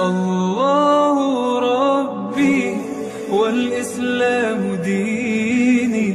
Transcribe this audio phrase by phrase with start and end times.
[0.00, 1.16] الله
[1.70, 2.60] ربي
[3.30, 6.08] والإسلام ديني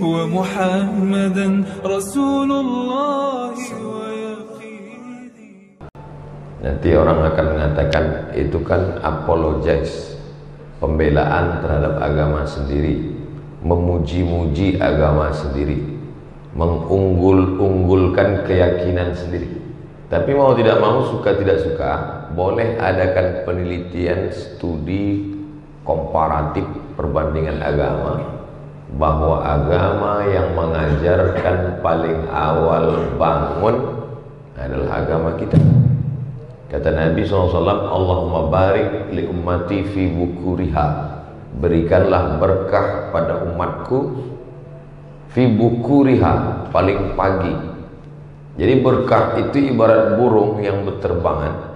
[0.00, 1.48] ومحمدا
[1.84, 5.50] رسول الله ويقيني
[6.62, 10.18] Nanti orang akan mengatakan itu kan apologize,
[10.82, 13.10] pembelaan terhadap agama sendiri,
[13.62, 15.78] memuji-muji agama sendiri,
[16.54, 19.46] mengunggul-unggulkan keyakinan sendiri.
[20.10, 25.35] Tapi mau tidak mau, suka tidak suka, boleh adakan penelitian studi
[25.83, 26.63] komparatif
[26.95, 28.41] perbandingan agama
[28.95, 33.75] bahwa agama yang mengajarkan paling awal bangun
[34.59, 35.57] adalah agama kita.
[36.71, 40.87] Kata Nabi SAW, Allahumma barik li ummati fi bukuriha.
[41.59, 44.31] Berikanlah berkah pada umatku
[45.35, 47.51] fi bukuriha, paling pagi.
[48.55, 51.70] Jadi berkah itu ibarat burung yang berterbangan.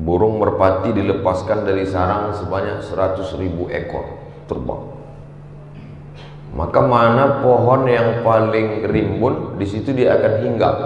[0.00, 4.16] Burung merpati dilepaskan dari sarang sebanyak 100 ribu ekor
[4.48, 4.82] terbang.
[6.56, 10.76] Maka mana pohon yang paling rimbun, di situ dia akan hinggap.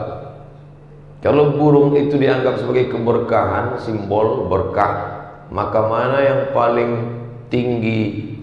[1.24, 7.16] Kalau burung itu dianggap sebagai keberkahan, simbol berkah, maka mana yang paling
[7.48, 8.34] tinggi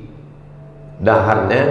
[0.97, 1.61] dahannya,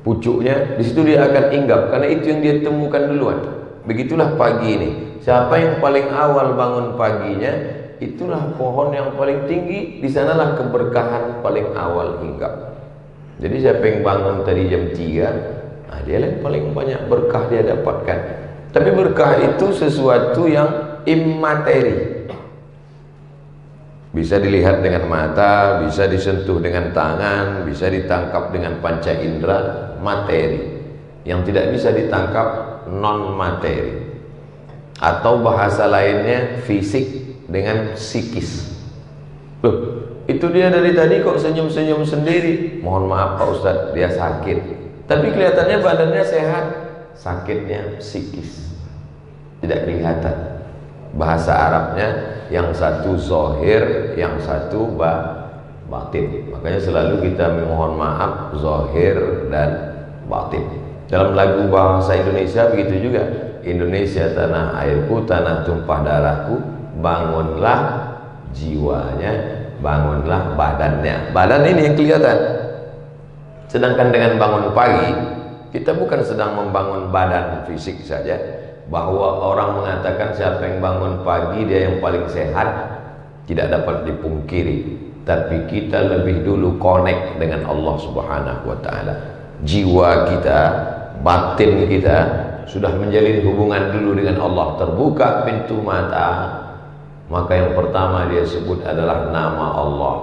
[0.00, 3.38] pucuknya, di situ dia akan hinggap karena itu yang dia temukan duluan.
[3.84, 4.90] Begitulah pagi ini.
[5.20, 11.76] Siapa yang paling awal bangun paginya, itulah pohon yang paling tinggi, di sanalah keberkahan paling
[11.76, 12.72] awal hinggap.
[13.40, 18.18] Jadi siapa yang bangun tadi jam 3, nah dia yang paling banyak berkah dia dapatkan.
[18.72, 22.20] Tapi berkah itu sesuatu yang immateri.
[24.10, 30.82] Bisa dilihat dengan mata, bisa disentuh dengan tangan, bisa ditangkap dengan panca indera, materi.
[31.22, 32.48] Yang tidak bisa ditangkap
[32.90, 34.02] non materi.
[35.00, 37.19] Atau bahasa lainnya fisik
[37.50, 38.70] dengan psikis.
[39.60, 39.76] Loh,
[40.24, 42.80] itu dia dari tadi kok senyum-senyum sendiri.
[42.80, 44.58] Mohon maaf Pak Ustadz, dia sakit.
[45.10, 46.66] Tapi kelihatannya badannya sehat.
[47.18, 48.70] Sakitnya psikis.
[49.60, 50.62] Tidak kelihatan.
[51.18, 52.08] Bahasa Arabnya
[52.48, 55.42] yang satu zohir, yang satu ba
[55.90, 56.48] batin.
[56.54, 59.98] Makanya selalu kita memohon maaf zohir dan
[60.30, 60.62] batin.
[61.10, 63.50] Dalam lagu bahasa Indonesia begitu juga.
[63.60, 67.78] Indonesia tanah airku, tanah tumpah darahku, bangunlah
[68.54, 69.32] jiwanya,
[69.84, 71.34] bangunlah badannya.
[71.34, 72.38] Badan ini yang kelihatan.
[73.66, 75.10] Sedangkan dengan bangun pagi,
[75.74, 81.86] kita bukan sedang membangun badan fisik saja, bahwa orang mengatakan siapa yang bangun pagi dia
[81.86, 82.68] yang paling sehat
[83.46, 89.14] tidak dapat dipungkiri tapi kita lebih dulu connect dengan Allah Subhanahu wa taala
[89.62, 90.60] jiwa kita
[91.22, 92.16] batin kita
[92.66, 96.58] sudah menjalin hubungan dulu dengan Allah terbuka pintu mata
[97.30, 100.16] maka yang pertama dia sebut adalah nama Allah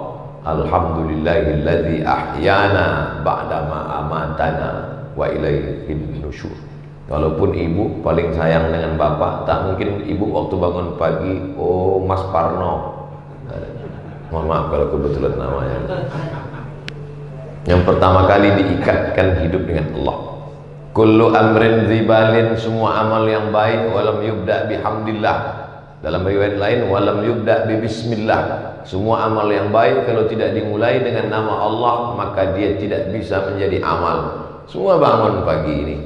[0.44, 4.70] Alhamdulillahilladzi ahyana ba'dama amatana
[5.16, 6.68] wa ilaihi nusyur
[7.08, 13.08] Walaupun ibu paling sayang dengan bapak, tak mungkin ibu waktu bangun pagi, oh Mas Parno.
[14.28, 15.78] Mohon maaf kalau kebetulan namanya.
[17.64, 20.16] Yang pertama kali diikatkan hidup dengan Allah.
[20.92, 25.57] Kullu amrin zibalin semua amal yang baik walam yubda bihamdillah.
[25.98, 28.42] Dalam riwayat lain walam yubda bi bismillah.
[28.86, 33.82] Semua amal yang baik kalau tidak dimulai dengan nama Allah maka dia tidak bisa menjadi
[33.82, 34.18] amal.
[34.70, 35.96] Semua bangun pagi ini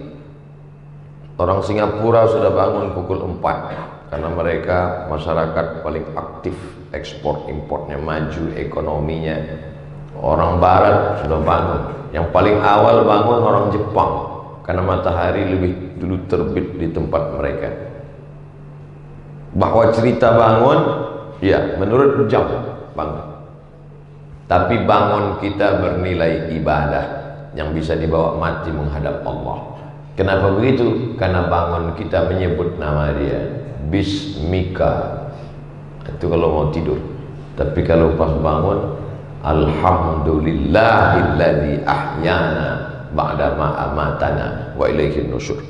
[1.43, 4.79] Orang Singapura sudah bangun pukul 4 karena mereka
[5.11, 6.55] masyarakat paling aktif
[6.95, 9.41] ekspor importnya maju ekonominya.
[10.23, 11.83] Orang barat sudah bangun.
[12.15, 14.13] Yang paling awal bangun orang Jepang
[14.63, 17.92] karena matahari lebih dulu terbit di tempat mereka.
[19.53, 20.81] Bahwa cerita bangun
[21.45, 22.45] ya menurut jam
[22.97, 23.27] bangun.
[24.49, 27.05] Tapi bangun kita bernilai ibadah
[27.57, 29.73] yang bisa dibawa mati menghadap Allah.
[30.13, 31.17] Kenapa begitu?
[31.17, 33.49] Karena bangun kita menyebut nama dia
[33.89, 35.25] Bismika
[36.05, 37.01] Itu kalau mau tidur
[37.57, 39.01] Tapi kalau pas bangun
[39.41, 45.65] Alhamdulillahilladzi ahyana Ba'dama amatana Wa ilaihin nusyur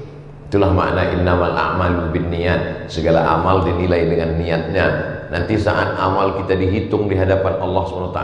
[0.52, 4.86] Itulah makna innamal a'malu bin niat Segala amal dinilai dengan niatnya.
[5.32, 8.20] Nanti saat amal kita dihitung di hadapan Allah SWT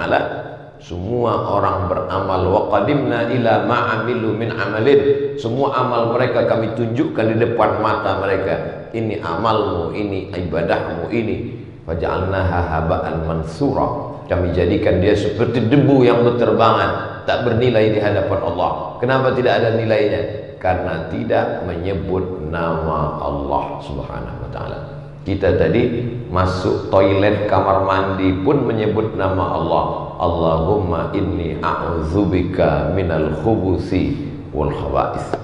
[0.79, 5.35] semua orang beramal wa qadimna ila ma'amilu min amalin.
[5.41, 8.87] Semua amal mereka kami tunjukkan di depan mata mereka.
[8.93, 11.65] Ini amalmu ini ibadahmu ini.
[11.89, 14.21] Faj'alnaha haba'an mansura.
[14.29, 19.01] Kami jadikan dia seperti debu yang berterbangan tak bernilai di hadapan Allah.
[19.01, 24.79] Kenapa tidak ada nilainya karena tidak menyebut nama Allah Subhanahu wa taala
[25.23, 29.85] Kita tadi masuk toilet kamar mandi pun menyebut nama Allah.
[30.17, 34.17] Allahumma inni a'udzubika minal khubusi
[34.57, 35.37] wal khaba'is.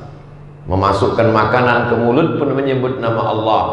[0.64, 3.64] Memasukkan makanan ke mulut pun menyebut nama Allah.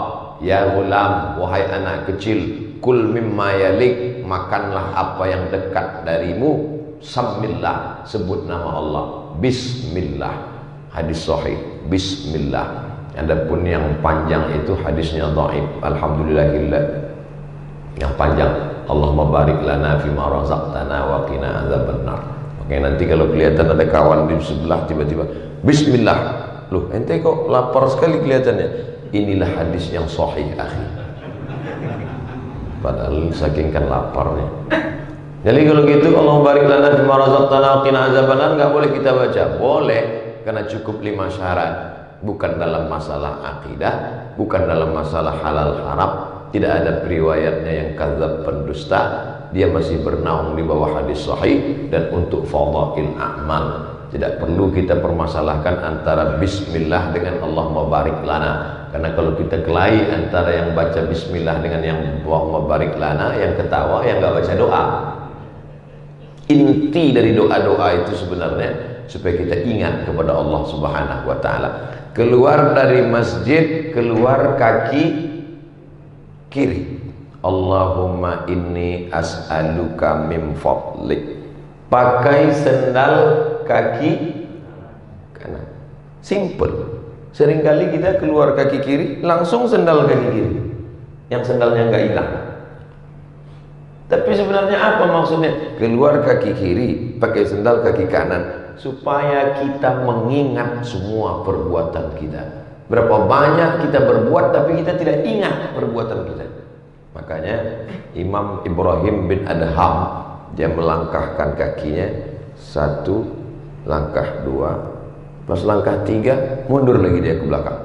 [0.44, 6.76] Ya gulam, wahai anak kecil, kul mimma yalik, makanlah apa yang dekat darimu.
[7.00, 9.06] Samillah, sebut nama Allah.
[9.40, 10.51] Bismillah.
[10.92, 11.56] Hadis sahih.
[11.88, 12.68] Bismillah.
[13.16, 15.64] Adapun yang panjang itu hadisnya dhaif.
[15.84, 16.84] Alhamdulillahillah.
[18.00, 18.52] Yang panjang
[18.88, 22.20] Allahumma barik lana fi ma razaqtana wa qina adzabannar.
[22.64, 25.24] Oke, nanti kalau kelihatan ada kawan di sebelah tiba-tiba
[25.64, 26.20] bismillah.
[26.72, 28.68] Loh, ente kok lapar sekali kelihatannya.
[29.12, 30.88] Inilah hadis yang sahih, akhi.
[32.80, 34.48] Padahal saking kan laparnya.
[35.42, 39.10] Jadi kalau gitu Allah barik lana fi ma razaqtana wa qina adzabannar enggak boleh kita
[39.16, 39.44] baca.
[39.60, 43.94] Boleh karena cukup lima syarat bukan dalam masalah akidah,
[44.38, 46.12] bukan dalam masalah halal haram,
[46.54, 49.02] tidak ada periwayatnya yang kadzab pendusta,
[49.52, 53.66] dia masih bernaung di bawah hadis sahih dan untuk fadhail a'mal.
[54.12, 58.52] Tidak perlu kita permasalahkan antara bismillah dengan Allah mabarik lana.
[58.92, 64.04] Karena kalau kita kelahi antara yang baca bismillah dengan yang Allah mabarik lana, yang ketawa,
[64.04, 64.84] yang nggak baca doa.
[66.52, 71.70] Inti dari doa-doa itu sebenarnya supaya kita ingat kepada Allah Subhanahu wa taala.
[72.16, 75.04] Keluar dari masjid keluar kaki
[76.48, 77.04] kiri.
[77.42, 81.44] Allahumma inni as'aluka min fadlik
[81.92, 83.16] pakai sendal
[83.68, 84.12] kaki
[85.36, 85.66] kanan.
[86.24, 87.04] Simple.
[87.36, 90.56] Seringkali kita keluar kaki kiri langsung sendal kaki kiri.
[91.28, 92.32] Yang sendalnya nggak hilang.
[94.12, 95.52] Tapi sebenarnya apa maksudnya?
[95.80, 96.88] Keluar kaki kiri
[97.18, 102.44] pakai sendal kaki kanan supaya kita mengingat semua perbuatan kita.
[102.90, 106.46] Berapa banyak kita berbuat tapi kita tidak ingat perbuatan kita.
[107.14, 107.88] Makanya
[108.18, 109.96] Imam Ibrahim bin Adham
[110.58, 112.10] dia melangkahkan kakinya
[112.58, 113.24] satu
[113.88, 114.92] langkah dua
[115.46, 117.80] pas langkah tiga mundur lagi dia ke belakang.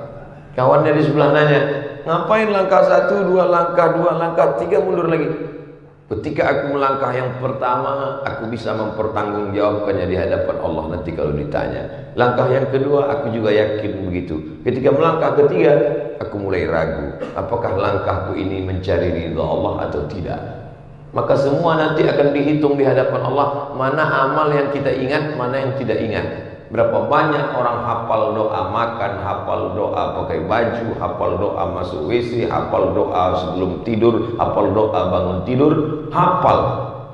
[0.56, 1.60] Kawannya di sebelah nanya
[2.08, 5.28] ngapain langkah satu dua langkah dua langkah tiga mundur lagi
[6.06, 12.14] Ketika aku melangkah yang pertama, aku bisa mempertanggungjawabkannya di hadapan Allah nanti kalau ditanya.
[12.14, 14.62] Langkah yang kedua, aku juga yakin begitu.
[14.62, 15.74] Ketika melangkah ketiga,
[16.22, 20.38] aku mulai ragu, apakah langkahku ini mencari ridha Allah atau tidak.
[21.10, 25.74] Maka semua nanti akan dihitung di hadapan Allah, mana amal yang kita ingat, mana yang
[25.74, 26.26] tidak ingat.
[26.66, 32.90] Berapa banyak orang hafal doa makan, hafal doa pakai baju, hafal doa masuk WC, hafal
[32.90, 36.60] doa sebelum tidur, hafal doa bangun tidur, hafal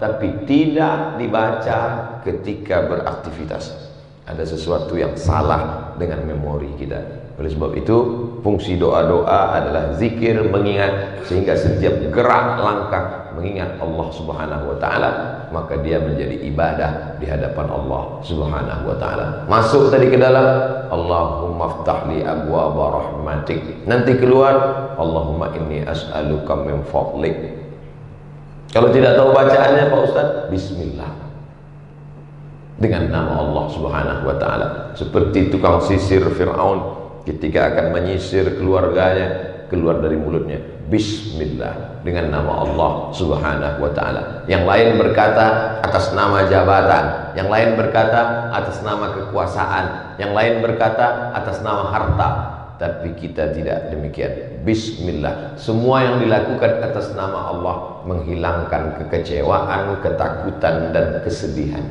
[0.03, 1.79] tapi tidak dibaca
[2.27, 3.95] ketika beraktivitas.
[4.27, 7.23] Ada sesuatu yang salah dengan memori kita.
[7.39, 7.97] Oleh sebab itu,
[8.43, 15.11] fungsi doa-doa adalah zikir mengingat sehingga setiap gerak langkah mengingat Allah Subhanahu wa taala,
[15.49, 19.27] maka dia menjadi ibadah di hadapan Allah Subhanahu wa taala.
[19.49, 20.45] Masuk tadi ke dalam
[20.93, 23.87] Allahumma ftahli abwaaba rahmatik.
[23.89, 24.55] Nanti keluar
[25.01, 27.62] Allahumma inni as'aluka min fadlik.
[28.73, 31.13] Kalau tidak tahu bacaannya Pak Ustaz, bismillah.
[32.81, 34.69] Dengan nama Allah Subhanahu wa taala.
[34.97, 40.61] Seperti tukang sisir Firaun ketika akan menyisir keluarganya keluar dari mulutnya.
[40.93, 42.05] Bismillah.
[42.05, 44.45] Dengan nama Allah subhanahu wa ta'ala.
[44.51, 47.33] Yang lain berkata atas nama jabatan.
[47.33, 50.19] Yang lain berkata atas nama kekuasaan.
[50.21, 52.29] Yang lain berkata atas nama harta.
[52.77, 55.59] Tapi kita tidak demikian Bismillah.
[55.59, 61.83] Semua yang dilakukan atas nama Allah menghilangkan kekecewaan, ketakutan dan kesedihan.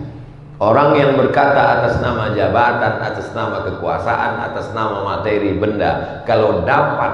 [0.56, 7.12] Orang yang berkata atas nama jabatan, atas nama kekuasaan, atas nama materi benda, kalau dapat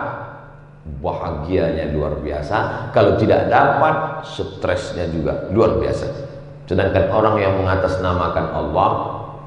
[1.01, 6.05] bahagianya luar biasa, kalau tidak dapat stresnya juga luar biasa.
[6.69, 8.89] Sedangkan orang yang mengatasnamakan Allah,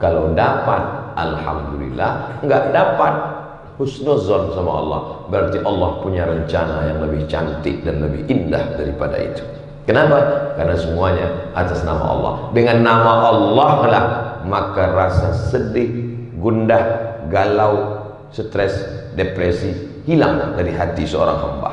[0.00, 3.39] kalau dapat alhamdulillah, enggak dapat
[3.76, 5.00] husnuzon sama Allah.
[5.30, 9.44] Berarti Allah punya rencana yang lebih cantik dan lebih indah daripada itu.
[9.86, 10.18] Kenapa?
[10.54, 12.32] Karena semuanya atas nama Allah.
[12.54, 14.04] Dengan nama Allah lah
[14.46, 16.84] maka rasa sedih, gundah,
[17.28, 18.74] galau, stres,
[19.14, 21.70] depresi hilang dari hati seorang hamba.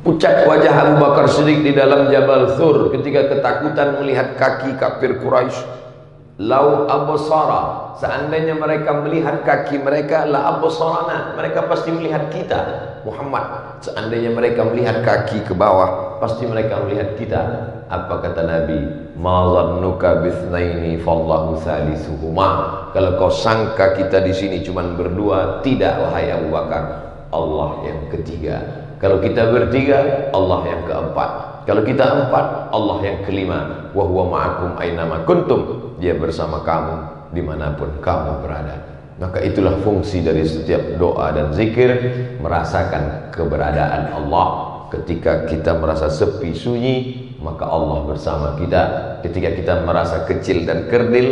[0.00, 5.60] Pucat wajah Abu Bakar Siddiq di dalam Jabal Thur ketika ketakutan melihat kaki kafir Quraisy
[6.40, 12.60] Lau abasara Seandainya mereka melihat kaki mereka La abasarana Mereka pasti melihat kita.
[13.04, 17.40] Muhammad Seandainya mereka melihat kaki ke bawah Pasti mereka melihat kita.
[17.92, 19.12] Apa kata Nabi?
[19.20, 22.48] Ma zannuka bithnaini Fallahu salisuhuma.
[22.96, 26.84] Kalau kau sangka kita di sini cuma berdua Tidak wahai Abu Bakar.
[27.32, 28.60] Allah yang ketiga.
[29.00, 31.30] Kalau kita bertiga, Allah yang keempat.
[31.64, 33.88] Kalau kita empat, Allah yang kelima.
[33.96, 35.89] Wa huwa ma'akum ainama kuntum.
[36.00, 36.96] Dia bersama kamu
[37.36, 38.76] di mana pun kamu berada.
[39.20, 41.92] Maka itulah fungsi dari setiap doa dan zikir
[42.40, 44.48] merasakan keberadaan Allah.
[44.88, 46.96] Ketika kita merasa sepi sunyi,
[47.38, 48.82] maka Allah bersama kita.
[49.20, 51.28] Ketika kita merasa kecil dan kerdil,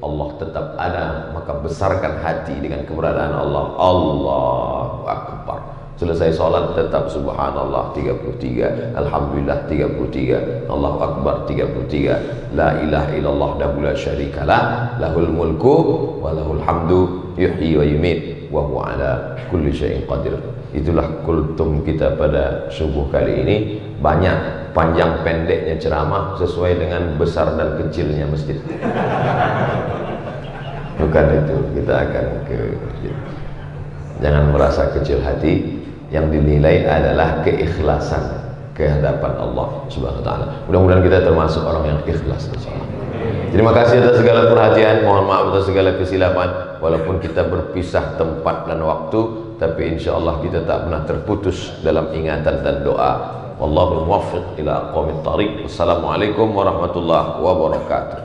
[0.00, 1.04] Allah tetap ada.
[1.36, 3.64] Maka besarkan hati dengan keberadaan Allah.
[3.76, 5.60] Allahu Akbar.
[5.96, 13.96] Selesai sholat tetap subhanallah 33 Alhamdulillah 33 Allahu Akbar 33 La ilaha illallah dahu la
[13.96, 15.74] syarikalah Lahul mulku
[16.20, 18.18] wa lahul hamdu Yuhyi wa yumit
[18.52, 20.36] Wa ala kulli syai'in qadir.
[20.76, 23.56] Itulah kultum kita pada subuh kali ini.
[23.98, 28.60] Banyak panjang pendeknya ceramah Sesuai dengan besar dan kecilnya masjid.
[31.00, 32.58] Bukan itu Kita akan ke
[34.20, 38.46] Jangan merasa kecil hati yang dinilai adalah keikhlasan
[38.76, 40.46] kehadapan Allah Subhanahu wa taala.
[40.68, 42.88] Mudah-mudahan kita termasuk orang yang ikhlas insyaallah.
[43.50, 48.84] Terima kasih atas segala perhatian, mohon maaf atas segala kesilapan walaupun kita berpisah tempat dan
[48.84, 49.20] waktu
[49.56, 53.32] tapi insyaallah kita tak pernah terputus dalam ingatan dan doa.
[53.56, 55.64] Wallahu muwaffiq ila aqwamit thariq.
[55.64, 58.20] Wassalamualaikum warahmatullahi wabarakatuh.